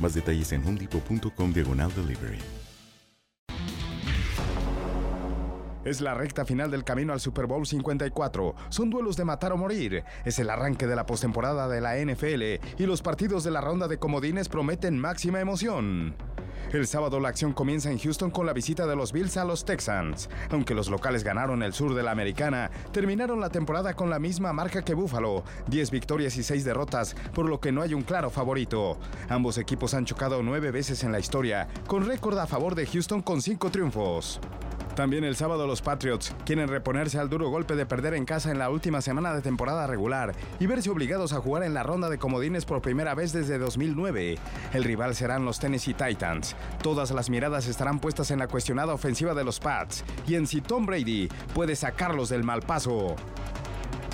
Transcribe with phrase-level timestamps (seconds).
[0.00, 2.38] Más detalles en homedepot.com diagonal delivery.
[5.84, 8.54] Es la recta final del camino al Super Bowl 54.
[8.70, 10.02] Son duelos de matar o morir.
[10.24, 13.86] Es el arranque de la postemporada de la NFL y los partidos de la ronda
[13.86, 16.16] de comodines prometen máxima emoción.
[16.72, 19.64] El sábado la acción comienza en Houston con la visita de los Bills a los
[19.64, 20.28] Texans.
[20.50, 24.52] Aunque los locales ganaron el sur de la americana, terminaron la temporada con la misma
[24.52, 28.30] marca que Buffalo, 10 victorias y 6 derrotas, por lo que no hay un claro
[28.30, 28.98] favorito.
[29.28, 33.22] Ambos equipos han chocado nueve veces en la historia, con récord a favor de Houston
[33.22, 34.40] con 5 triunfos.
[34.94, 38.60] También el sábado los Patriots quieren reponerse al duro golpe de perder en casa en
[38.60, 42.18] la última semana de temporada regular y verse obligados a jugar en la ronda de
[42.18, 44.38] comodines por primera vez desde 2009.
[44.72, 46.54] El rival serán los Tennessee Titans.
[46.80, 50.60] Todas las miradas estarán puestas en la cuestionada ofensiva de los Pats y en si
[50.60, 53.16] Tom Brady puede sacarlos del mal paso.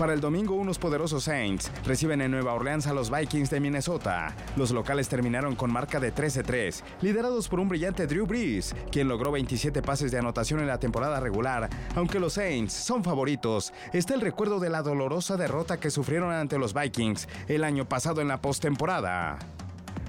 [0.00, 4.34] Para el domingo, unos poderosos Saints reciben en Nueva Orleans a los Vikings de Minnesota.
[4.56, 9.30] Los locales terminaron con marca de 13-3, liderados por un brillante Drew Brees, quien logró
[9.30, 11.68] 27 pases de anotación en la temporada regular.
[11.96, 16.58] Aunque los Saints son favoritos, está el recuerdo de la dolorosa derrota que sufrieron ante
[16.58, 19.38] los Vikings el año pasado en la postemporada.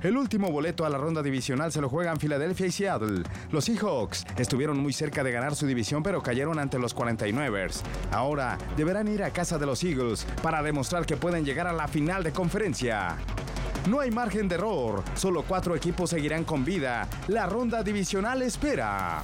[0.03, 3.21] El último boleto a la ronda divisional se lo juegan Filadelfia y Seattle.
[3.51, 7.81] Los Seahawks estuvieron muy cerca de ganar su división pero cayeron ante los 49ers.
[8.11, 11.87] Ahora deberán ir a casa de los Eagles para demostrar que pueden llegar a la
[11.87, 13.15] final de conferencia.
[13.89, 17.07] No hay margen de error, solo cuatro equipos seguirán con vida.
[17.27, 19.23] La ronda divisional espera.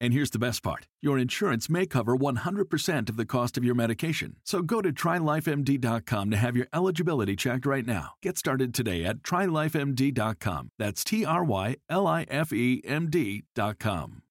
[0.00, 3.74] And here's the best part your insurance may cover 100% of the cost of your
[3.74, 4.36] medication.
[4.44, 8.14] So go to trylifemd.com to have your eligibility checked right now.
[8.22, 10.68] Get started today at trylifemd.com.
[10.78, 14.22] That's T R Y L I F E M D.com.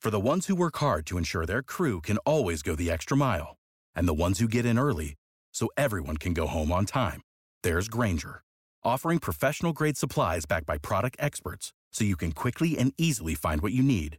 [0.00, 3.16] For the ones who work hard to ensure their crew can always go the extra
[3.16, 3.56] mile,
[3.94, 5.14] and the ones who get in early
[5.52, 7.22] so everyone can go home on time,
[7.62, 8.42] there's Granger,
[8.84, 13.62] offering professional grade supplies backed by product experts so you can quickly and easily find
[13.62, 14.18] what you need.